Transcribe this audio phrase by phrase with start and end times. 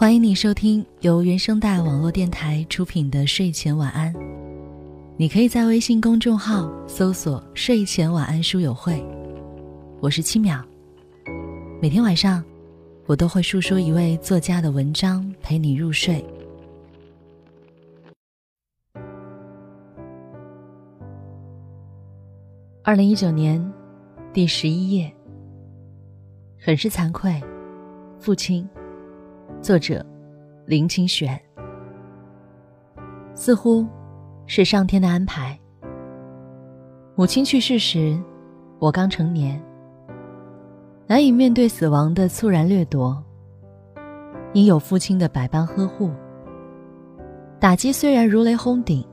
[0.00, 4.10] 欢迎你收听由原声带网络电台出品的睡前晚安。
[5.18, 8.98] 你可以在微信公众号搜索“睡前晚安书友会”，
[10.00, 10.64] 我是七秒。
[11.82, 12.42] 每天晚上，
[13.04, 16.24] 我都会述说一位作家的文章，陪你入睡。
[22.82, 23.62] 二零一九年
[24.32, 25.12] 第十一页，
[26.58, 27.38] 很是惭愧，
[28.18, 28.66] 父亲。
[29.62, 30.04] 作者
[30.64, 31.38] 林清玄，
[33.34, 33.86] 似乎
[34.46, 35.58] 是上天的安排。
[37.14, 38.18] 母亲去世时，
[38.78, 39.62] 我刚成年，
[41.06, 43.22] 难以面对死亡的猝然掠夺。
[44.54, 46.10] 因有父亲的百般呵护，
[47.60, 49.06] 打击虽然如雷轰顶，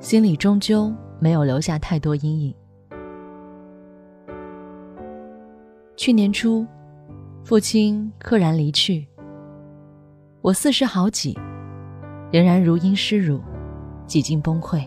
[0.00, 2.54] 心里终究没有留下太多阴影。
[5.94, 6.66] 去年初，
[7.44, 9.06] 父亲溘然离去。
[10.48, 11.38] 我四十好几，
[12.32, 13.38] 仍然如婴失乳，
[14.06, 14.82] 几近崩溃。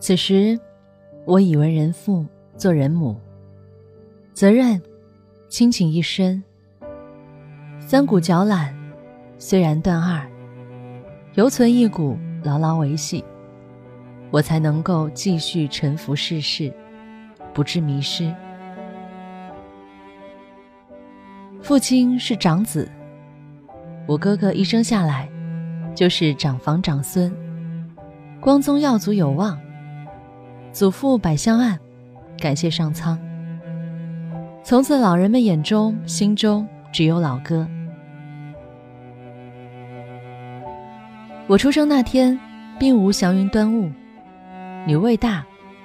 [0.00, 0.58] 此时，
[1.24, 3.16] 我已为人父，做人母，
[4.34, 4.82] 责任、
[5.48, 6.42] 亲情一身。
[7.78, 8.74] 三股脚缆，
[9.38, 10.28] 虽然断二，
[11.34, 13.24] 犹存一股牢牢维系，
[14.32, 16.74] 我才能够继续沉浮世事，
[17.54, 18.34] 不致迷失。
[21.60, 22.90] 父亲是长子。
[24.06, 25.28] 我哥哥一生下来，
[25.94, 27.32] 就是长房长孙，
[28.40, 29.58] 光宗耀祖有望。
[30.72, 31.78] 祖父百香案，
[32.38, 33.18] 感谢上苍。
[34.64, 37.66] 从此老人们眼中、心中只有老哥。
[41.46, 42.38] 我出生那天，
[42.78, 43.90] 并无祥云端雾，
[44.86, 45.44] 女未大，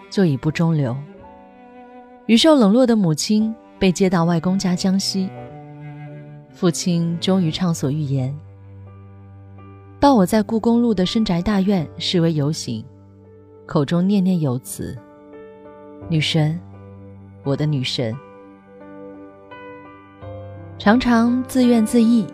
[0.09, 0.95] 就已不中留。
[2.25, 5.29] 余受冷落的母亲被接到外公家江西。
[6.57, 8.35] 父亲终于畅所欲言，
[9.99, 12.83] 抱我在故宫路的深宅大院示威游行，
[13.67, 14.97] 口中念念有词
[16.09, 16.59] ：“女神，
[17.43, 18.11] 我的女神。”
[20.79, 22.25] 常常自怨自艾。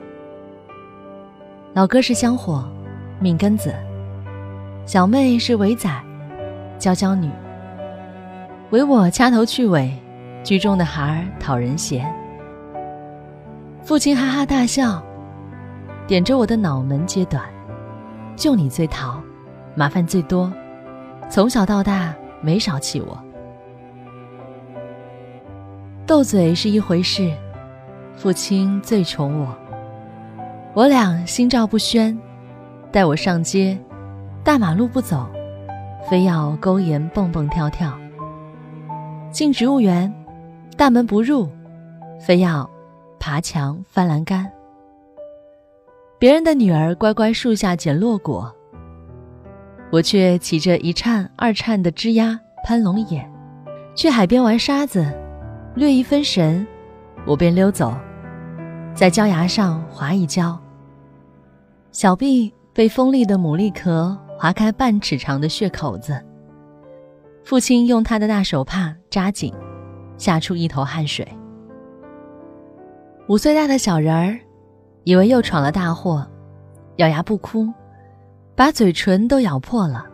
[1.73, 2.65] 老哥是香火，
[3.19, 3.71] 命根子；
[4.85, 5.89] 小妹是尾仔，
[6.79, 7.29] 娇娇女。
[8.69, 9.93] 唯我掐头去尾，
[10.45, 12.22] 居中的孩儿讨人嫌。
[13.83, 15.03] 父亲哈哈大笑，
[16.07, 17.43] 点着我的脑门揭短，
[18.33, 19.21] 就你最淘，
[19.75, 20.49] 麻烦最多，
[21.29, 23.19] 从小到大没少气我。
[26.07, 27.29] 斗嘴是一回事，
[28.15, 29.53] 父亲最宠我，
[30.73, 32.17] 我俩心照不宣，
[32.89, 33.77] 带我上街，
[34.45, 35.27] 大马路不走，
[36.09, 37.91] 非要勾檐蹦蹦跳跳；
[39.29, 40.13] 进植物园，
[40.77, 41.49] 大门不入，
[42.21, 42.69] 非要。
[43.25, 44.51] 爬墙翻栏杆，
[46.19, 48.53] 别人的女儿乖乖树下捡落果，
[49.93, 53.31] 我却骑着一颤二颤的枝丫攀龙眼，
[53.95, 55.09] 去海边玩沙子，
[55.73, 56.67] 略一分神，
[57.25, 57.95] 我便溜走，
[58.93, 60.59] 在礁崖上划一跤，
[61.93, 66.21] 小臂被锋利的牡蛎壳划开半尺长的血口子，
[67.45, 69.53] 父亲用他的大手帕扎紧，
[70.17, 71.25] 吓出一头汗水。
[73.29, 74.37] 五岁大的小人儿，
[75.05, 76.27] 以为又闯了大祸，
[76.97, 77.71] 咬牙不哭，
[78.53, 80.05] 把嘴唇都咬破了。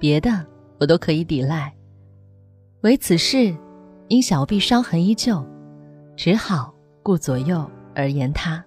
[0.00, 0.44] 别的
[0.80, 1.72] 我都可以抵赖，
[2.80, 3.56] 唯此事，
[4.08, 5.44] 因小臂伤痕依旧，
[6.16, 6.74] 只好
[7.04, 7.64] 顾左右
[7.94, 8.64] 而言他。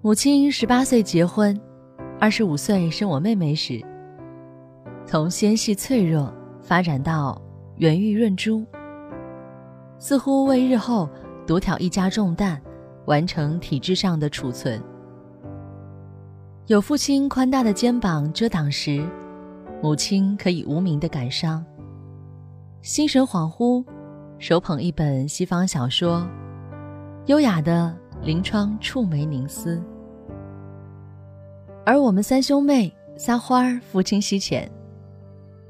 [0.00, 1.58] 母亲十八岁结婚，
[2.18, 3.80] 二十五岁生我妹妹时，
[5.06, 7.40] 从纤细脆弱发展到
[7.76, 8.66] 圆玉润珠。
[10.02, 11.08] 似乎为日后
[11.46, 12.60] 独挑一家重担，
[13.04, 14.82] 完成体制上的储存。
[16.66, 19.08] 有父亲宽大的肩膀遮挡时，
[19.80, 21.64] 母亲可以无名的感伤。
[22.80, 23.84] 心神恍惚，
[24.40, 26.26] 手捧一本西方小说，
[27.26, 29.80] 优雅的临窗触眉凝思。
[31.86, 34.68] 而我们三兄妹撒欢儿，父亲膝前。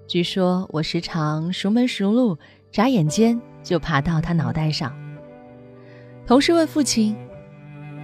[0.08, 2.38] 据说我时常熟门熟路，
[2.70, 3.38] 眨眼间。
[3.62, 4.92] 就爬到他脑袋上。
[6.26, 7.16] 同事问父亲：“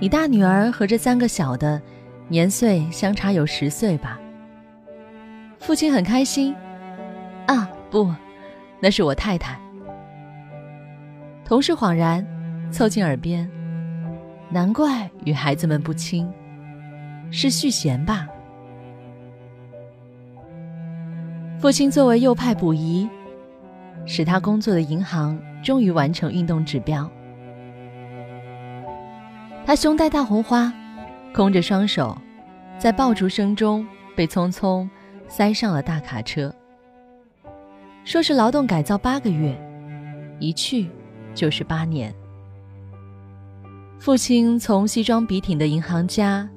[0.00, 1.80] 你大女儿和这三个小的，
[2.28, 4.18] 年岁相差有十岁吧？”
[5.60, 6.54] 父亲很开心
[7.46, 8.12] ：“啊，不，
[8.80, 9.58] 那是我太太。”
[11.44, 12.26] 同事恍然，
[12.70, 13.50] 凑近耳边
[14.50, 16.30] ：“难怪与孩子们不亲，
[17.30, 18.28] 是续弦吧？”
[21.58, 23.08] 父亲作为右派补遗，
[24.06, 25.36] 使他工作的银行。
[25.62, 27.10] 终于完成运动指标。
[29.66, 30.72] 他胸戴大红花，
[31.34, 32.16] 空着双手，
[32.78, 34.88] 在爆竹声中被匆匆
[35.28, 36.54] 塞上了大卡车。
[38.04, 39.54] 说是劳动改造八个月，
[40.38, 40.88] 一去
[41.34, 42.14] 就是八年。
[43.98, 46.48] 父亲从西装笔挺的银行家，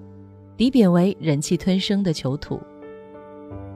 [0.56, 2.62] 抵贬为忍气吞声的囚徒。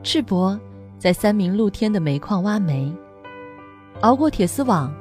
[0.04, 0.58] 赤膊
[0.98, 2.94] 在三明露天的煤矿挖煤，
[4.02, 4.94] 熬过铁丝网、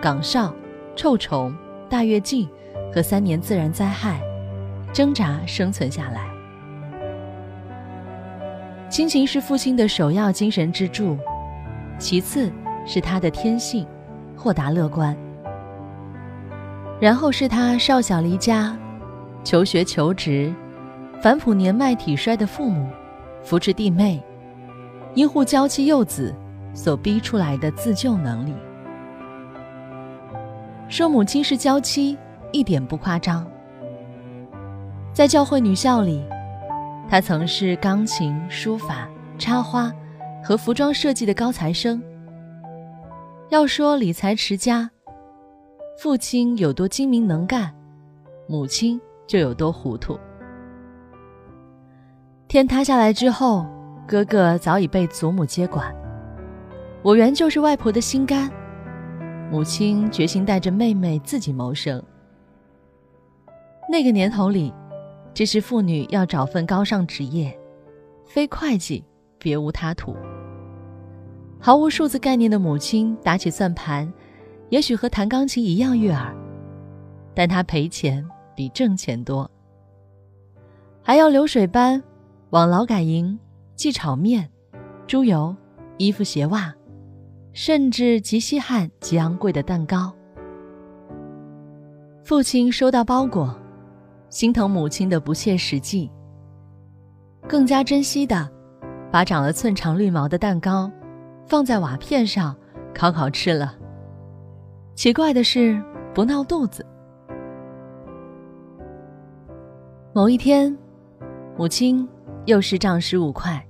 [0.00, 0.54] 岗哨、
[0.96, 1.54] 臭虫、
[1.88, 2.48] 大跃进
[2.92, 4.20] 和三年自然灾害，
[4.94, 6.26] 挣扎生存下来。
[8.88, 11.18] 亲情是父亲的首要精神支柱。
[11.98, 12.50] 其次
[12.86, 13.86] 是他的天性，
[14.34, 15.14] 豁达乐观。
[16.98, 18.74] 然后是他少小离家，
[19.44, 20.50] 求学求职，
[21.20, 22.88] 反哺年迈体衰的父母，
[23.42, 24.22] 扶持弟妹，
[25.14, 26.34] 医护娇妻幼子
[26.72, 28.54] 所逼出来的自救能力。
[30.90, 32.18] 说母亲是娇妻，
[32.52, 33.50] 一点不夸张。
[35.14, 36.22] 在教会女校里，
[37.08, 39.08] 她曾是钢琴、书法、
[39.38, 39.90] 插花。
[40.42, 42.02] 和服装设计的高材生。
[43.50, 44.88] 要说理财持家，
[45.98, 47.70] 父亲有多精明能干，
[48.48, 50.18] 母亲就有多糊涂。
[52.48, 53.66] 天塌下来之后，
[54.08, 55.94] 哥哥早已被祖母接管，
[57.02, 58.50] 我原就是外婆的心肝。
[59.50, 62.00] 母亲决心带着妹妹自己谋生。
[63.90, 64.72] 那个年头里，
[65.34, 67.58] 这是妇女要找份高尚职业，
[68.24, 69.04] 非会计
[69.38, 70.14] 别无他途。
[71.58, 74.10] 毫无数字概念的母亲打起算盘，
[74.68, 76.32] 也许和弹钢琴一样悦耳，
[77.34, 78.24] 但她赔钱
[78.54, 79.50] 比挣钱多。
[81.02, 82.00] 还要流水般
[82.50, 83.36] 往劳改营
[83.74, 84.48] 寄炒面、
[85.08, 85.54] 猪油、
[85.98, 86.72] 衣服鞋袜，
[87.52, 90.12] 甚至极稀罕极昂贵的蛋糕。
[92.22, 93.54] 父亲收到包裹，
[94.28, 96.10] 心疼母亲的不切实际，
[97.48, 98.48] 更加珍惜的，
[99.10, 100.90] 把长了寸长绿毛的蛋糕。
[101.46, 102.56] 放在瓦片上
[102.94, 103.74] 烤烤吃了。
[104.94, 105.82] 奇怪的是，
[106.14, 106.86] 不闹肚子。
[110.14, 110.78] 某一天，
[111.58, 112.08] 母亲
[112.44, 113.60] 又是账十五块，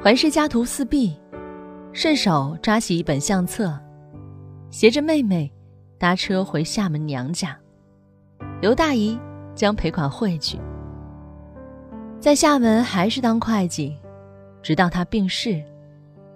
[0.00, 1.16] 环视家徒四壁，
[1.94, 3.78] 顺手抓起一本相册，
[4.70, 5.52] 携着妹妹
[5.98, 7.56] 搭车回厦门娘家。
[8.62, 9.18] 刘大姨
[9.54, 10.58] 将赔款汇去。
[12.18, 13.94] 在厦门还是当会计，
[14.62, 15.62] 直到她病逝。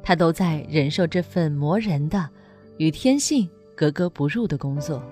[0.02, 2.28] 他都在忍受这份磨人的、
[2.76, 5.02] 与天性格格不入的工作。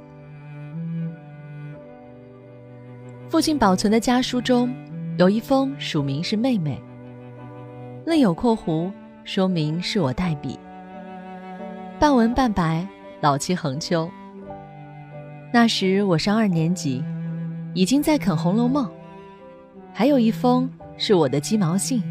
[3.28, 4.72] 父亲保存的家书中，
[5.18, 6.80] 有一封署名是妹妹，
[8.06, 8.92] 另有括弧
[9.24, 10.58] 说明是我代笔。
[11.98, 12.86] 半文半白，
[13.22, 14.08] 老气横秋。
[15.50, 17.02] 那时我上二年级，
[17.72, 18.86] 已经在啃《红楼梦》。
[19.94, 22.02] 还有一封是我的鸡毛信。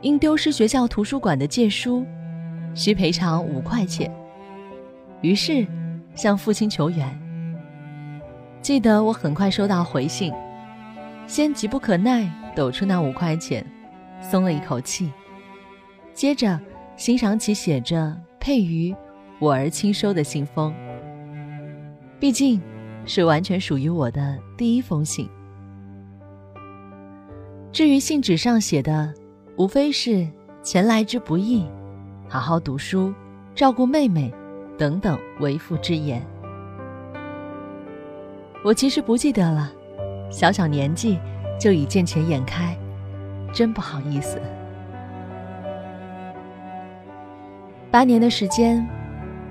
[0.00, 2.06] 因丢失学校图书馆的借书，
[2.74, 4.10] 需赔偿五块钱。
[5.20, 5.66] 于是，
[6.14, 7.20] 向父亲求援。
[8.62, 10.32] 记得我很快收到回信，
[11.26, 12.26] 先急不可耐
[12.56, 13.62] 抖出那五块钱，
[14.22, 15.12] 松了一口气。
[16.18, 16.58] 接着，
[16.96, 18.92] 欣赏起写着“佩于
[19.38, 20.74] 我儿亲收”的信封。
[22.18, 22.60] 毕竟，
[23.06, 25.30] 是完全属于我的第一封信。
[27.70, 29.14] 至于信纸上写的，
[29.56, 30.26] 无非是
[30.60, 31.64] 前来之不易，
[32.28, 33.14] 好好读书，
[33.54, 34.34] 照顾妹妹，
[34.76, 36.20] 等等为父之言。
[38.64, 39.72] 我其实不记得了，
[40.32, 41.16] 小小年纪
[41.60, 42.76] 就已见钱眼开，
[43.52, 44.40] 真不好意思。
[47.98, 48.88] 八年的时间，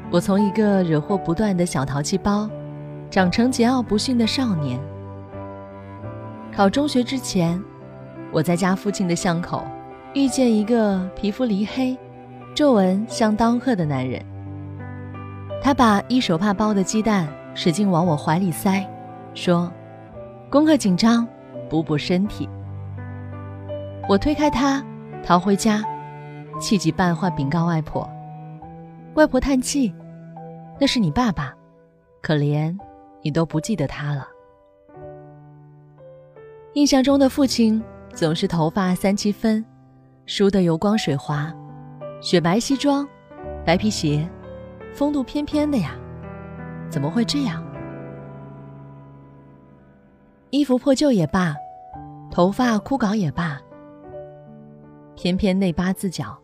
[0.10, 2.50] 我从一个惹祸不断的小淘气包，
[3.10, 4.80] 长成桀骜不驯的少年。
[6.56, 7.62] 考中学之前，
[8.32, 9.66] 我在家附近的巷口。
[10.13, 11.98] 遇见一个皮肤黧黑、
[12.56, 14.24] 皱纹像刀刻的男人，
[15.62, 18.82] 他把一手帕包的鸡蛋使劲往我怀里塞，
[19.34, 19.70] 说
[20.50, 21.27] ：“功课紧张，
[21.70, 22.48] 补补身体。”
[24.08, 24.82] 我推开他，
[25.22, 25.84] 逃回家，
[26.62, 28.10] 气急败坏禀告外婆。
[29.17, 29.91] 外婆叹气
[30.79, 31.51] ：“那是你爸爸，
[32.21, 32.77] 可怜
[33.24, 34.27] 你都不记得他了。”
[36.74, 37.83] 印象中的父亲
[38.13, 39.65] 总是头发三七分。
[40.27, 41.51] 梳得油光水滑，
[42.21, 43.07] 雪白西装，
[43.65, 44.29] 白皮鞋，
[44.93, 45.95] 风度翩翩的呀，
[46.89, 47.63] 怎么会这样？
[50.50, 51.55] 衣服破旧也罢，
[52.29, 53.57] 头发枯槁也罢，
[55.15, 56.38] 偏偏内八字脚，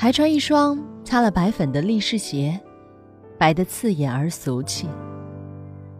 [0.00, 2.58] 还穿一双擦了白粉的立式鞋，
[3.36, 4.88] 白得刺眼而俗气。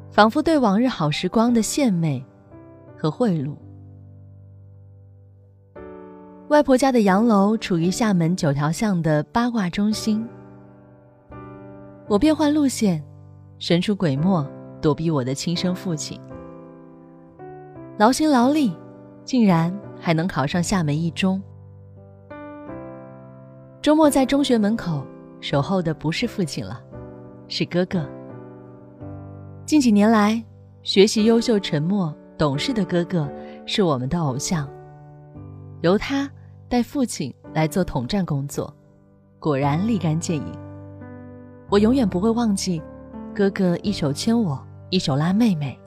[0.09, 2.25] 仿佛对往日好时光的献媚
[2.97, 3.57] 和贿赂。
[6.47, 10.25] 外婆家的洋楼处于厦门九条巷的八卦中心，
[12.07, 13.03] 我变换路线，
[13.59, 14.47] 神出鬼没，
[14.81, 16.21] 躲避我的亲生父亲。
[17.99, 18.73] 劳心劳力，
[19.25, 21.43] 竟然还能考上厦门一中。
[23.89, 25.03] 周末在中学门口
[25.41, 26.79] 守候的不是父亲了，
[27.49, 28.07] 是哥哥。
[29.65, 30.45] 近几年来，
[30.83, 33.27] 学习优秀、沉默、懂事的哥哥
[33.65, 34.69] 是我们的偶像，
[35.81, 36.31] 由他。
[36.69, 38.71] 带父亲来做统战工作，
[39.39, 40.53] 果然立竿见影。
[41.71, 42.83] 我永远不会忘记，
[43.35, 45.81] 哥哥一手牵我，一手拉妹妹，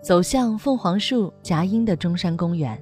[0.00, 2.80] 走向凤凰树夹阴的中山公园。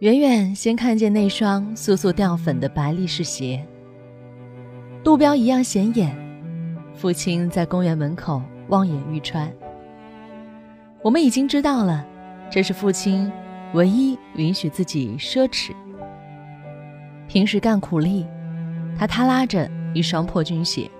[0.00, 3.62] 远远先看见那双素素掉粉的白力士鞋，
[5.04, 6.16] 路标一样显眼。
[6.94, 9.52] 父亲在公园门口望眼欲穿。
[11.02, 12.06] 我们已经知道了，
[12.50, 13.30] 这是父亲。
[13.72, 15.70] 唯一允许自己奢侈。
[17.28, 18.26] 平时干苦力，
[18.98, 20.90] 他他拉着一双破军鞋。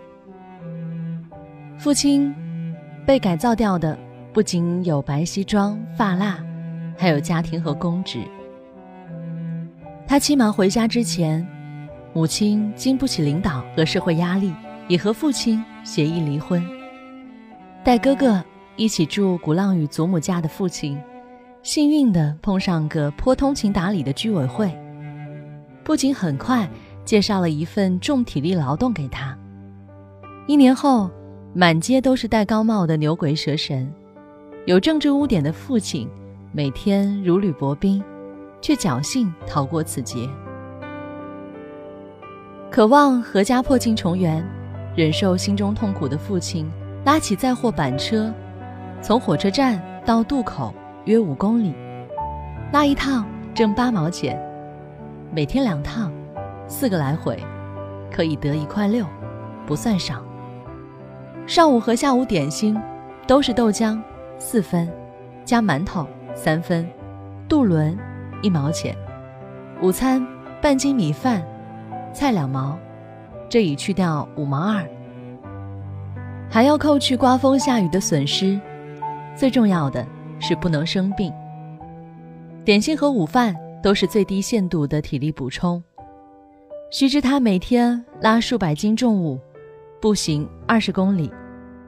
[1.76, 2.33] 父亲
[3.04, 3.99] 被改造掉的
[4.33, 6.38] 不仅有白西装、发蜡，
[6.97, 8.21] 还有家庭和公职。
[10.11, 11.47] 他期满回家之前，
[12.12, 14.52] 母亲经不起领导和社会压力，
[14.88, 16.61] 也和父亲协议离婚，
[17.85, 18.43] 带哥哥
[18.75, 20.99] 一起住鼓浪屿祖母家的父亲。
[21.62, 24.76] 幸运地碰上个颇通情达理的居委会，
[25.85, 26.69] 不仅很快
[27.05, 29.38] 介绍了一份重体力劳动给他。
[30.49, 31.09] 一年后，
[31.55, 33.88] 满街都是戴高帽的牛鬼蛇神，
[34.67, 36.09] 有政治污点的父亲
[36.50, 38.02] 每天如履薄冰，
[38.61, 40.29] 却侥幸逃过此劫。
[42.71, 44.45] 渴望阖家破镜重圆，
[44.95, 46.71] 忍受心中痛苦的父亲，
[47.05, 48.33] 拉起载货板车，
[49.02, 50.75] 从火车站到渡口。
[51.07, 51.75] 约五公里，
[52.73, 54.38] 拉一趟挣八毛钱，
[55.33, 56.12] 每天两趟，
[56.69, 57.43] 四个来回，
[58.12, 59.07] 可以得一块六，
[59.67, 60.23] 不算少。
[61.47, 62.79] 上午和下午点心
[63.26, 63.99] 都是豆浆，
[64.38, 64.87] 四分，
[65.43, 66.87] 加馒头三分，
[67.49, 67.99] 渡轮
[68.43, 68.97] 一毛钱。
[69.83, 70.27] 午餐
[70.61, 71.43] 半斤米饭，
[72.13, 72.79] 菜两毛，
[73.49, 74.85] 这已去掉五毛二，
[76.51, 78.61] 还要扣去刮风下雨的损失。
[79.37, 80.07] 最重要的。
[80.43, 81.31] 是不能生病。
[82.65, 85.85] 点心和午饭都是最低限度的体力补充。
[86.91, 89.39] 须知他每天拉数百斤重物，
[90.01, 91.31] 步行二十公里，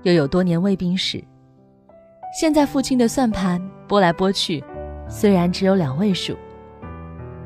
[0.03, 1.25] 又有多年卫兵史。
[2.39, 4.63] 现在父亲的算盘拨来拨去，
[5.15, 6.35] 虽然只有两位数，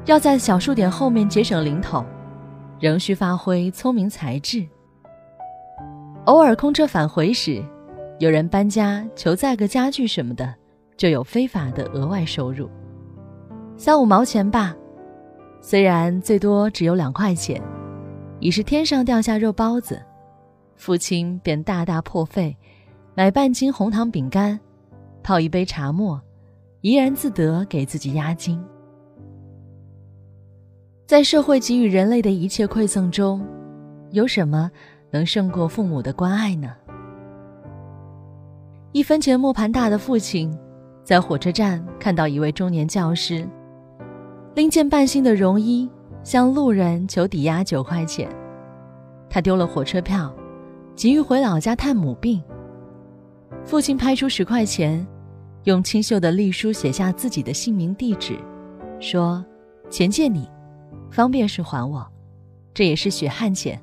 [0.04, 2.02] 要在小数点后面节省零头，
[2.78, 4.64] 仍需发挥聪明才智。
[6.26, 7.60] 偶尔空车返回时，
[8.20, 10.54] 有人搬家求载个家具什么的。
[10.96, 12.70] 就有非法的额外收入，
[13.76, 14.74] 三五毛钱吧，
[15.60, 17.60] 虽然最多只有两块钱，
[18.40, 20.00] 已是天上掉下肉包子，
[20.76, 22.56] 父亲便大大破费，
[23.14, 24.58] 买半斤红糖饼干，
[25.22, 26.18] 泡一杯茶沫，
[26.86, 28.64] 怡然自得给自己压惊。
[31.04, 33.44] 在社会给予人类的一切馈赠中，
[34.12, 34.70] 有什么
[35.10, 36.72] 能胜过父母的关爱呢？
[38.92, 40.56] 一分钱磨盘大的父亲。
[41.02, 43.44] 在火车站看到一位中年教师，
[44.54, 45.90] 拎件半新的绒衣
[46.22, 48.28] 向路人求抵押九块钱。
[49.28, 50.32] 他丢了火车票，
[50.94, 52.40] 急于回老家探母病。
[53.64, 55.04] 父亲拍出十块钱，
[55.66, 58.38] 用清秀的隶书写下自己的姓名地址，
[59.00, 59.44] 说
[59.90, 60.48] ：“钱借你，
[61.10, 62.06] 方便时还我。
[62.72, 63.82] 这也是血汗钱，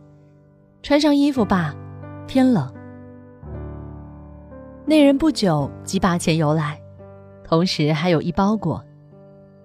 [0.82, 1.76] 穿上衣服吧，
[2.26, 2.74] 天冷。”
[4.88, 6.80] 那人不久即把钱邮来。
[7.44, 8.82] 同时还有一包裹，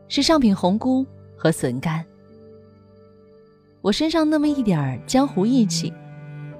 [0.08, 1.06] 是上品红菇
[1.36, 2.04] 和笋干。
[3.80, 5.94] 我身上那么一点儿江湖义气，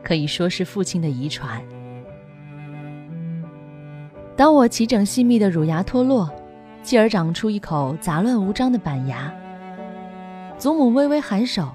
[0.04, 1.60] 可以说是父亲的遗传。
[4.38, 6.30] 当我齐整细密的乳牙脱落，
[6.80, 9.34] 继而长出一口杂乱无章的板牙，
[10.56, 11.68] 祖母微微颔首，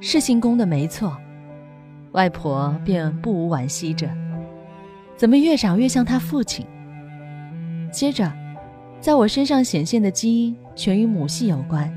[0.00, 1.16] 是姓宫的没错，
[2.10, 4.10] 外婆便不无惋惜着，
[5.16, 6.66] 怎么越长越像他父亲？
[7.92, 8.32] 接着。
[8.98, 11.88] 在我身上显现的基因全与母系有关，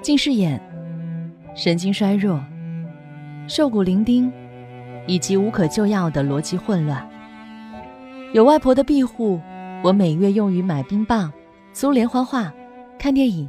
[0.00, 0.60] 近视眼、
[1.54, 2.42] 神经衰弱、
[3.46, 4.32] 瘦骨伶仃，
[5.06, 7.13] 以及无可救药的逻辑混乱。
[8.34, 9.40] 有外婆的庇护，
[9.80, 11.32] 我每月用于买冰棒、
[11.72, 12.52] 租连环画、
[12.98, 13.48] 看电影，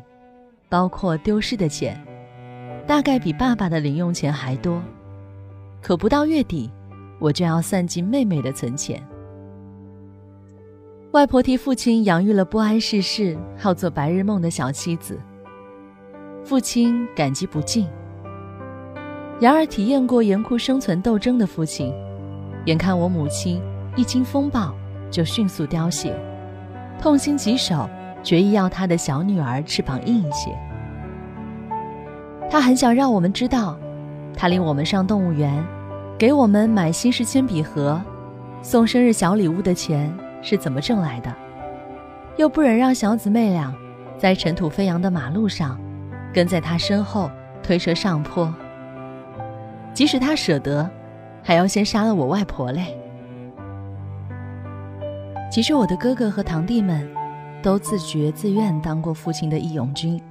[0.69, 1.99] 包括丢失的钱，
[2.85, 4.79] 大概比爸爸的零用钱还多。
[5.81, 6.69] 可不到月底，
[7.17, 9.03] 我就要算计妹妹的存钱。
[11.13, 15.19] 外婆替父亲养育了不谙世事、好做白日梦的小妻子，
[16.43, 17.87] 父亲感激不尽。
[19.39, 21.91] 然而，体验过严酷生存斗争的父亲，
[22.65, 23.59] 眼看我母亲
[23.95, 24.73] 一经风暴
[25.09, 26.13] 就迅速凋谢，
[27.01, 27.89] 痛心疾首，
[28.21, 30.51] 决意要他的小女儿翅膀硬一些。
[32.49, 33.77] 他很想让我们知道，
[34.35, 35.63] 他领我们上动物园，
[36.17, 38.01] 给我们买新式铅笔盒，
[38.61, 41.33] 送生日小礼物的钱是怎么挣来的，
[42.35, 43.73] 又不忍让小姊妹俩
[44.17, 45.79] 在尘土飞扬的马路上，
[46.33, 47.31] 跟在他身后
[47.63, 48.53] 推车上坡。
[49.93, 50.89] 即使他舍得，
[51.41, 52.97] 还要先杀了我外婆嘞。
[55.49, 57.07] 其实我的哥哥和堂弟们，
[57.61, 60.21] 都自觉自愿当过父亲的义勇军。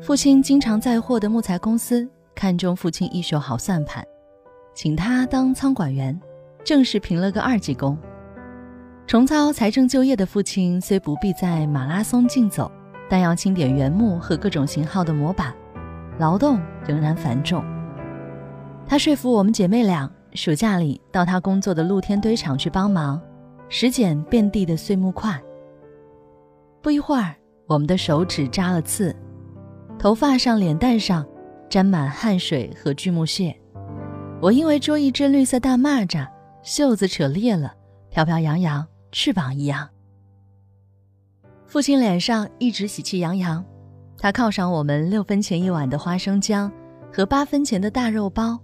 [0.00, 4.04] 父亲经常在货的木材公司看中父亲一手好算盘，
[4.74, 6.18] 请他当仓管员，
[6.62, 7.96] 正式评了个二级工。
[9.06, 12.70] 重操财政就业的父亲虽不必在马拉松竞走，
[13.08, 15.52] 但要清点原木和各种型号的模板，
[16.18, 17.64] 劳动仍然繁重。
[18.86, 23.20] 他说服我们姐妹俩暑假里到他工作的露天堆场去帮忙，
[23.68, 25.40] 拾捡遍地的碎木块。
[26.82, 27.34] 不一会儿，
[27.66, 29.14] 我们的手指扎了刺。
[29.98, 31.26] 头发上、脸蛋上
[31.68, 33.58] 沾满汗水和锯木屑，
[34.40, 36.28] 我因为捉一只绿色大蚂蚱，
[36.62, 37.74] 袖子扯裂了，
[38.10, 39.88] 飘飘扬扬，翅膀一样。
[41.64, 43.64] 父亲脸上一直喜气洋洋，
[44.18, 46.70] 他犒赏我们六分钱一碗的花生浆
[47.12, 48.60] 和八分钱的大肉包，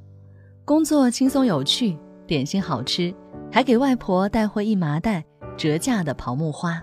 [0.65, 3.13] 工作轻松有趣，点心好吃，
[3.53, 5.23] 还给外婆带回一麻袋
[5.59, 6.81] 折价的桃木花。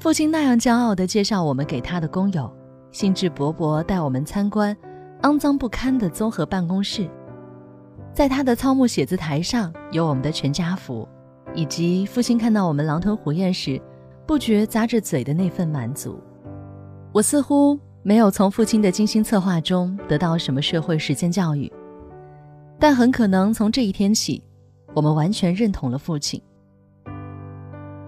[0.00, 2.52] 父亲那样骄傲地介绍我们给他的工友。
[2.92, 4.74] 兴致勃勃带我们参观
[5.20, 7.06] 肮脏不堪的综合办公室，
[8.14, 11.06] 在他的糙木写字台上有我们的全家福，
[11.54, 13.78] 以及父亲看到我们狼吞虎咽时
[14.26, 16.18] 不觉咂着嘴的那份满足。
[17.12, 21.70] 我似乎没有从父亲的精心策划中得到什么社会实践教育，
[22.78, 24.42] 但很可能从这一天起，
[24.96, 26.42] 我们完全认同了父亲。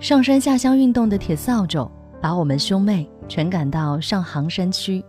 [0.00, 1.88] 上山下乡运动的铁扫帚
[2.20, 3.08] 把我们兄妹。
[3.28, 5.04] 全赶到上杭山区，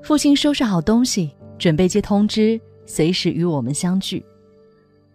[0.00, 4.24] 父亲收拾好东西，准备接通知，随时与我们相聚。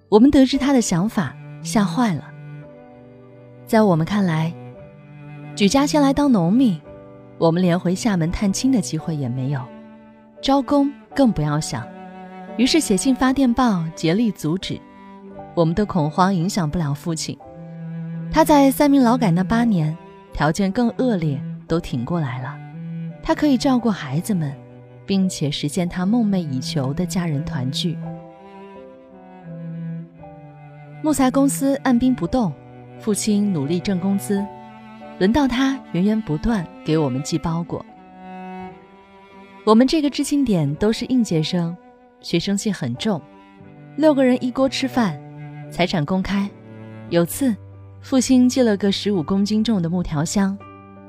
[0.10, 2.30] 我们得知他的想法，吓坏了。
[3.66, 4.54] 在我们看来，
[5.56, 6.78] 举家迁来当农民，
[7.38, 9.62] 我们连回厦门探亲的机会也没有，
[10.42, 11.88] 招工更不要想。
[12.58, 14.78] 于是写信发电报，竭力阻止。
[15.56, 17.38] 我们的恐慌影响不了父亲，
[18.32, 19.96] 他在三民劳改那八年，
[20.34, 21.42] 条件更恶劣。
[21.68, 22.60] 都挺过来了，
[23.24, 24.54] 他可以照顾孩子们，
[25.06, 27.98] 并且实现他梦寐以求的家人团聚。
[31.02, 32.52] 木材公司按兵不动，
[33.00, 34.46] 父亲努力挣工资，
[35.18, 37.86] 轮到他源源不断给我们寄包裹。
[39.66, 41.74] 我们这个知青点都是应届生，
[42.20, 43.22] 学生气很重，
[43.96, 45.18] 六个人一锅吃饭，
[45.72, 46.48] 财产公开。
[47.10, 47.56] 有次，
[48.02, 50.56] 父亲寄了个十五公斤重的木条箱。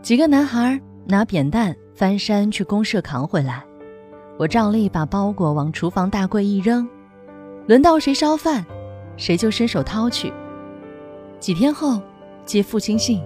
[0.01, 3.63] 几个男孩拿扁担翻山去公社扛回来，
[4.39, 6.89] 我照例把包裹往厨房大柜一扔，
[7.67, 8.65] 轮到谁烧饭，
[9.17, 10.33] 谁就伸手掏去。
[11.41, 12.01] 几天后
[12.47, 13.21] 接父亲信，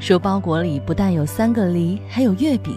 [0.00, 2.76] 说包裹里不但有三个梨，还有月饼。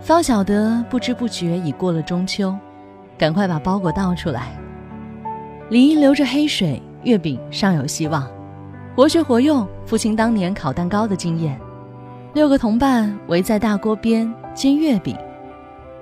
[0.00, 2.56] 方晓得不知不觉已过了中秋，
[3.18, 4.56] 赶快把包裹倒出来。
[5.68, 8.28] 梨流着黑水，月饼尚有希望，
[8.94, 11.58] 活学活用父亲当年烤蛋糕的经验。
[12.34, 15.16] 六个同伴围在大锅边煎月饼，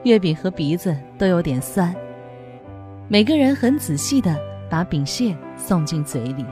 [0.05, 1.95] 月饼和鼻子都有点酸。
[3.09, 4.37] 每个人很仔细地
[4.69, 6.45] 把饼屑送进嘴里。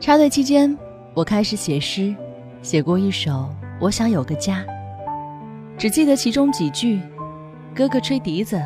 [0.00, 0.76] 插队期间，
[1.14, 2.14] 我开始写诗，
[2.62, 3.30] 写过一首
[3.80, 4.64] 《我想有个家》，
[5.78, 7.00] 只记得其中几句：
[7.74, 8.60] 哥哥吹笛子，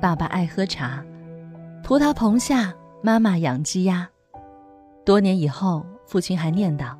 [0.00, 1.02] 爸爸爱喝茶，
[1.82, 4.08] 葡萄棚下妈妈养鸡鸭。
[5.06, 6.94] 多年以后，父亲还念叨。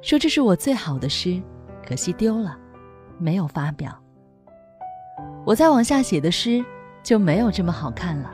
[0.00, 1.42] 说这是我最好的诗，
[1.86, 2.56] 可惜丢了，
[3.18, 3.98] 没有发表。
[5.44, 6.64] 我再往下写的诗
[7.02, 8.30] 就没有这么好看了。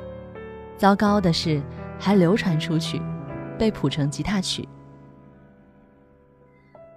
[0.77, 1.63] 糟糕的是，
[1.99, 3.01] 还流传出去，
[3.59, 4.69] 被谱成吉他曲。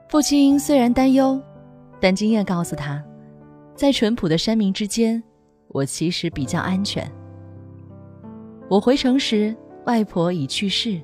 [0.09, 1.41] 父亲虽然担忧，
[1.99, 3.01] 但经验告诉他，
[3.73, 5.23] 在淳朴的山民之间，
[5.69, 7.09] 我其实比较安全。
[8.69, 11.01] 我回城时，外婆已去世，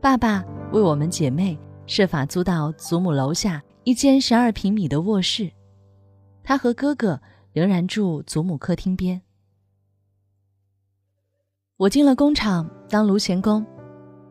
[0.00, 1.58] 爸爸为我们姐妹。
[1.86, 5.50] 设法租到祖母楼下一间十二平米的卧室，
[6.44, 7.18] 他和哥哥
[7.50, 9.18] 仍然住祖母客厅边。
[11.78, 13.64] 我进了工厂，当炉钳工，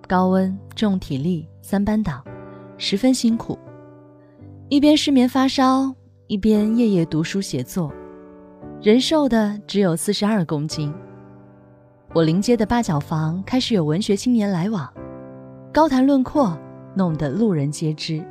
[0.08, 2.24] 高温重体力三班倒，
[2.78, 3.58] 十分辛苦。
[4.70, 5.92] 一边失眠发烧，
[6.28, 7.92] 一边夜夜读书写作，
[8.84, 10.94] 人瘦的只有四十二公斤。
[12.14, 14.92] 我临街的八角房开始有文学青年来往，
[15.74, 16.58] 高谈论阔，
[16.96, 18.24] 弄得路人皆知。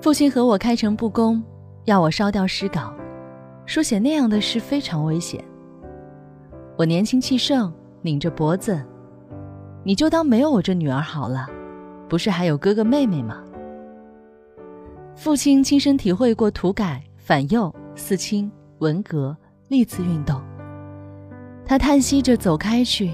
[0.00, 1.42] 父亲和我开诚布公，
[1.84, 2.94] 要我烧掉诗稿，
[3.66, 5.44] 说写那样的诗非常危险。
[6.76, 8.80] 我年轻气盛，拧着脖子，
[9.82, 11.48] 你就当没有我这女儿好了，
[12.08, 13.42] 不是还有哥哥妹妹吗？
[15.16, 20.40] 父亲亲身体会过土改、反右、四清、文革、历次运动。
[21.68, 23.12] 他叹息着走开去。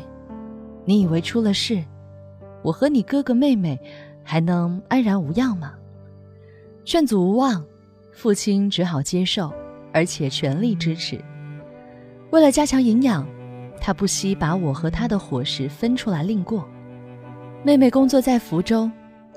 [0.85, 1.83] 你以为出了事，
[2.62, 3.77] 我和你哥哥妹妹
[4.23, 5.75] 还能安然无恙吗？
[6.85, 7.64] 劝阻无望，
[8.12, 9.53] 父亲只好接受，
[9.93, 11.19] 而且全力支持。
[12.31, 13.27] 为了加强营养，
[13.81, 16.69] 他不惜把我和他的伙食分出来另过。
[17.64, 18.88] 妹妹工作在福州，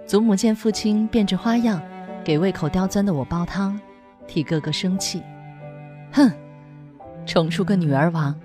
[0.06, 1.82] 祖母见父亲变着花样
[2.24, 3.80] 给胃口刁钻的我煲汤，
[4.28, 5.24] 替哥哥生气。
[6.12, 6.30] 哼，
[7.26, 8.38] 宠出个女儿王。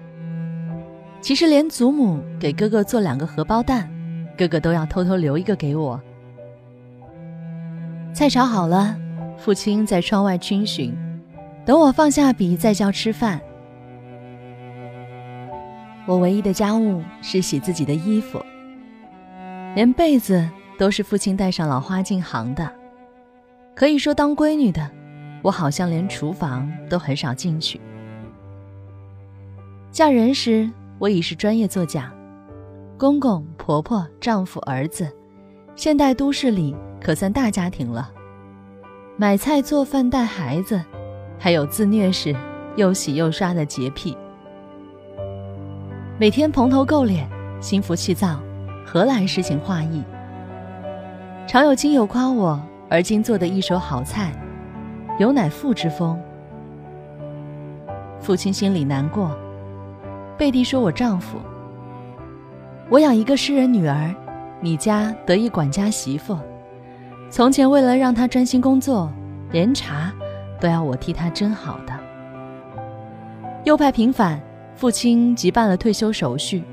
[1.22, 3.88] 其实连祖母给哥哥做两个荷包蛋，
[4.36, 5.98] 哥哥都要偷偷留一个给我。
[8.12, 8.96] 菜炒好了，
[9.38, 10.92] 父亲在窗外逡巡，
[11.64, 13.40] 等我放下笔再叫吃饭。
[16.06, 18.44] 我唯一的家务是洗自己的衣服，
[19.76, 20.44] 连被子
[20.76, 22.68] 都是父亲带上老花镜行的。
[23.76, 24.90] 可以说，当闺女的，
[25.40, 27.80] 我好像连厨房都很少进去。
[29.92, 30.68] 嫁人时。
[31.02, 32.12] 我已是专业作家，
[32.96, 35.10] 公公、婆婆、丈夫、儿子，
[35.74, 38.08] 现代都市里可算大家庭了。
[39.16, 40.80] 买菜、做饭、带孩子，
[41.40, 42.32] 还有自虐时
[42.76, 44.16] 又洗又刷的洁癖。
[46.20, 47.28] 每天蓬头垢脸、
[47.60, 48.38] 心浮气躁，
[48.86, 50.04] 何来诗情画意？
[51.48, 54.32] 常有亲友夸我，而今做的一手好菜，
[55.18, 56.16] 有乃父之风。
[58.20, 59.36] 父亲心里难过。
[60.42, 61.38] 背地说我丈夫，
[62.90, 64.12] 我养一个诗人女儿，
[64.60, 66.36] 你家得一管家媳妇。
[67.30, 69.08] 从前为了让她专心工作，
[69.52, 70.12] 连茶
[70.60, 71.96] 都要我替她蒸好的。
[73.62, 74.42] 右派平反，
[74.74, 76.64] 父亲即办了退休手续，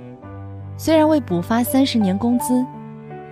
[0.76, 2.66] 虽然未补发三十年工资，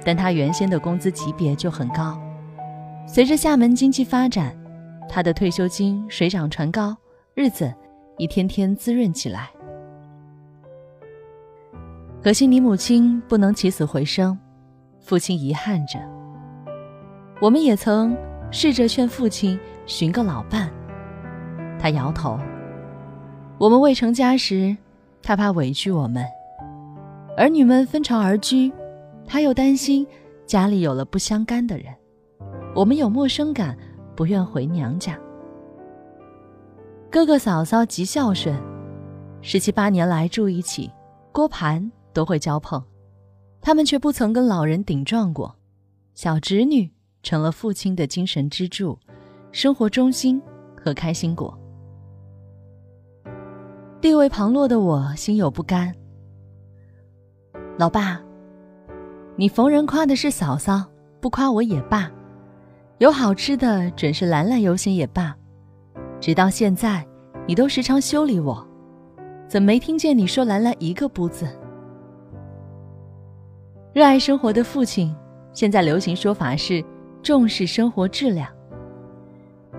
[0.06, 2.16] 但他原先的工资级别就很高。
[3.08, 4.56] 随着厦门经济发展，
[5.10, 6.96] 他的退休金水涨船高，
[7.34, 7.74] 日子
[8.20, 9.50] 一天天滋润起来。
[12.28, 14.38] 可惜你母亲不能起死回生，
[15.00, 15.98] 父亲遗憾着。
[17.40, 18.14] 我们也曾
[18.52, 20.70] 试着劝父亲寻个老伴，
[21.80, 22.38] 他摇头。
[23.58, 24.76] 我们未成家时，
[25.24, 26.22] 他怕委屈我们；
[27.38, 28.74] 儿女们分巢而居，
[29.26, 30.06] 他又担心
[30.46, 31.86] 家里有了不相干的人，
[32.76, 33.74] 我们有陌生感，
[34.18, 35.18] 不愿回娘家。
[37.10, 38.54] 哥哥嫂嫂极孝顺，
[39.42, 40.92] 十七八年来住一起，
[41.32, 41.90] 锅盘。
[42.18, 42.84] 都会交碰，
[43.62, 45.56] 他们却不曾跟老人顶撞过。
[46.16, 48.98] 小侄女成了父亲的精神支柱、
[49.52, 50.42] 生活中心
[50.84, 51.56] 和开心果。
[54.02, 55.94] 地位旁落的我心有不甘。
[57.78, 58.20] 老爸，
[59.36, 60.84] 你逢人夸的是嫂嫂，
[61.22, 62.12] 不夸我也罢。
[62.98, 65.38] 有好吃的准是兰兰优先也罢。
[66.20, 67.08] 直到现在，
[67.48, 68.68] 你都时常修理我，
[69.48, 71.48] 怎没听见你说兰兰一个不字？
[73.98, 75.12] 热爱生活的父亲，
[75.54, 76.86] 现在流行说法是
[77.24, 78.48] 重视生活质量。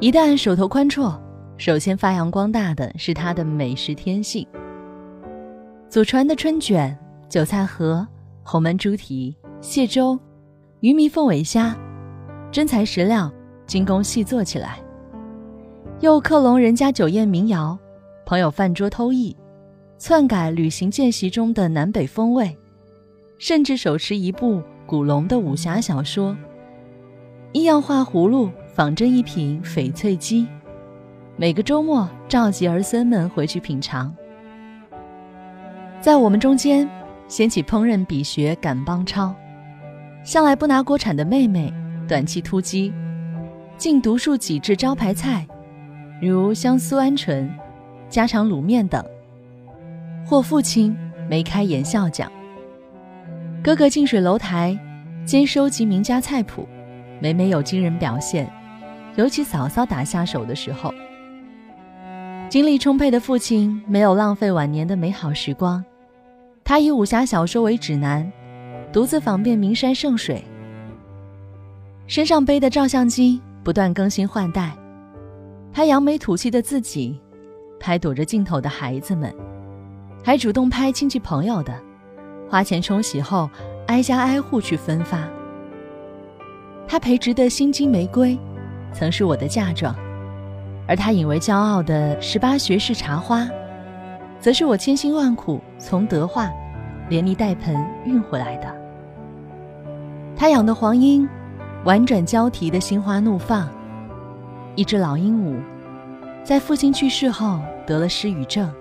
[0.01, 1.17] 一旦手头宽绰，
[1.57, 4.45] 首先发扬光大的是他的美食天性。
[5.89, 8.05] 祖传的春卷、韭菜盒、
[8.43, 10.19] 红焖猪蹄、蟹粥、
[10.81, 11.77] 鱼糜凤尾虾，
[12.51, 13.33] 真材实料，
[13.69, 14.81] 精工细做起来。
[16.01, 17.79] 又克隆人家酒宴民谣，
[18.27, 19.37] 朋友饭桌偷艺，
[19.97, 22.59] 篡改旅行见习中的南北风味。
[23.39, 26.37] 甚至手持一部古龙的武侠小说，
[27.53, 30.47] 一样画葫芦仿真一品翡翠鸡，
[31.37, 34.13] 每个周末召集儿孙们回去品尝。
[36.01, 36.89] 在我们中间
[37.29, 39.33] 掀起烹饪比学赶帮超，
[40.25, 41.73] 向来不拿锅铲的妹妹
[42.09, 42.93] 短期突击，
[43.77, 45.47] 竟独树几制招牌菜，
[46.21, 47.49] 如香酥鹌鹑、
[48.09, 49.05] 家常卤面等，
[50.27, 50.97] 或父亲
[51.31, 52.29] 眉开眼笑讲。
[53.61, 54.79] 哥哥近水楼台，
[55.25, 56.67] 兼收集名家菜谱，
[57.21, 58.49] 每每有惊人表现。
[59.17, 60.95] 尤其嫂嫂打下手的时候，
[62.49, 65.85] 精力充沛的父亲没有浪费晚年的美好时光，
[66.63, 68.31] 他以武侠小说为指南，
[68.93, 70.43] 独自访遍名山圣水，
[72.07, 74.73] 身上背的照相机不断更新换代，
[75.73, 77.21] 拍扬眉吐气的自己，
[77.81, 79.35] 拍躲着镜头的孩子们，
[80.25, 81.75] 还主动拍亲戚朋友的，
[82.49, 83.49] 花钱冲洗后
[83.87, 85.29] 挨家挨户去分发。
[86.87, 88.39] 他培植的心金玫瑰，
[88.93, 89.95] 曾是我的嫁妆，
[90.87, 93.49] 而他引为骄傲的十八学士茶花。
[94.41, 96.49] 则是我千辛万苦从德化
[97.09, 98.73] 连泥带盆运回来的。
[100.37, 101.29] 他养的黄莺，
[101.85, 103.69] 婉转交啼的心花怒放。
[104.77, 105.57] 一只老鹦鹉，
[106.45, 108.73] 在父亲去世后得了失语症，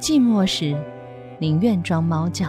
[0.00, 0.74] 寂寞时
[1.38, 2.46] 宁愿装猫叫。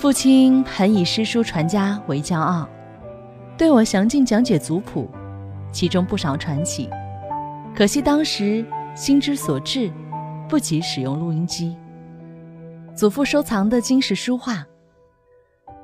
[0.00, 2.66] 父亲很以诗书传家为骄傲，
[3.58, 5.06] 对我详尽讲解族谱，
[5.70, 6.88] 其中不少传奇。
[7.76, 8.64] 可惜当时。
[8.92, 9.88] 心之所至，
[10.48, 11.76] 不及使用录音机。
[12.92, 14.66] 祖父收藏的金石书画，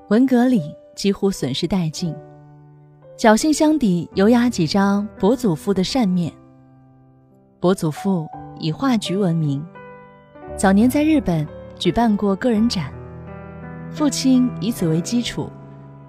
[0.09, 2.15] 文革里几乎损失殆尽。
[3.17, 6.33] 侥幸箱底有压几张伯祖父的扇面。
[7.61, 8.27] 伯祖父
[8.59, 9.65] 以画局闻名，
[10.57, 11.47] 早年在日本
[11.79, 12.93] 举办过个人展。
[13.91, 15.51] 父亲以此为基础，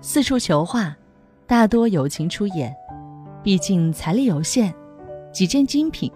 [0.02, 0.96] 四处求画，
[1.46, 2.76] 大多友情出演。
[3.44, 4.74] 毕竟财力有限，
[5.32, 6.12] 几件精品。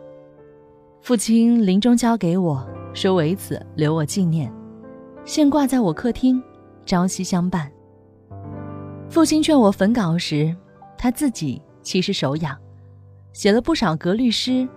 [1.02, 4.52] 父亲临终交给我，说为此留我纪念，
[5.24, 6.44] 现挂在我客厅，
[6.86, 7.72] 朝夕相伴。
[9.10, 10.54] 父亲劝我焚稿时，
[10.98, 12.58] 他自己其实手痒，
[13.32, 14.68] 写了不少格律诗。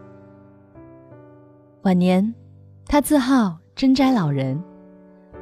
[1.82, 2.32] 晚年，
[2.86, 4.62] 他自号真斋老人，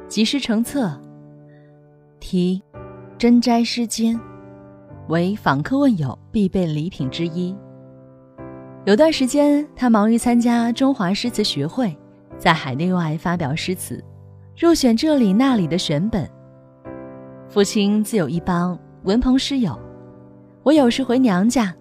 [0.07, 0.99] 集诗成册，
[2.23, 2.63] 题
[3.17, 4.15] 《真斋诗笺》，
[5.09, 7.53] 为访客问友必备礼品之一。
[8.85, 11.95] 有段时间，他忙于参加中华诗词学会，
[12.37, 14.01] 在海内外发表诗词，
[14.57, 16.27] 入选这里那里的选本。
[17.49, 19.77] 父亲自有一帮文朋诗友，
[20.63, 21.75] 我有时回娘家，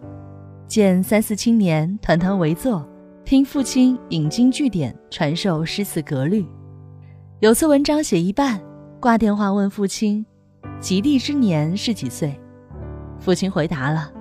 [0.67, 2.85] 见三四青年团团围坐，
[3.25, 6.45] 听父亲引经据典，传授诗词格律。
[7.39, 8.61] 有次文章写一半，
[9.01, 10.25] 挂电话问父亲
[10.83, 12.39] ：“及第之年是几岁？”
[13.19, 14.13] 父亲回答了，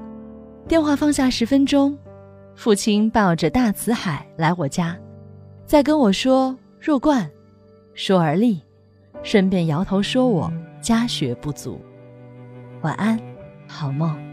[0.67, 1.97] 电话放下十分钟。
[2.56, 4.95] 父亲抱着大慈海来我家，
[5.65, 7.30] 再跟我说弱冠，
[7.95, 8.62] 说而立，
[9.24, 11.82] 顺便摇头说我家学不足。
[12.82, 13.19] 晚安，
[13.67, 14.31] 好梦。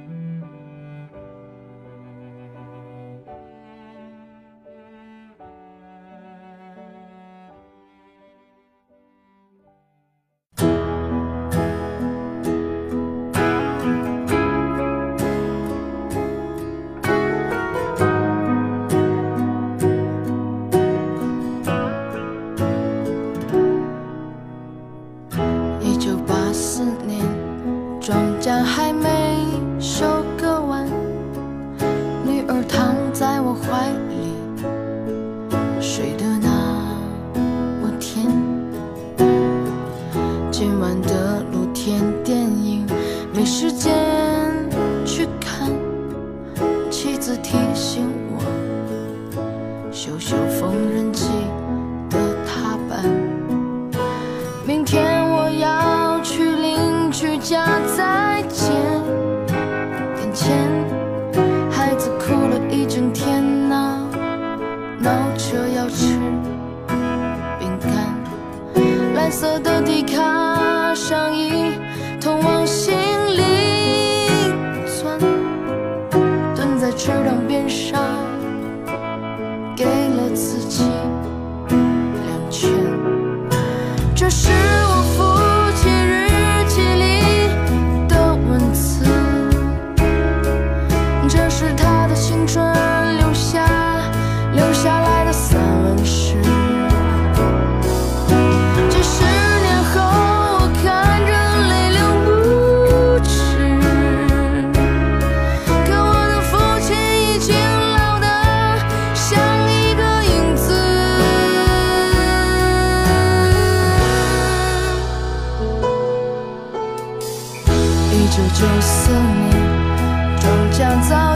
[120.79, 121.28] 想在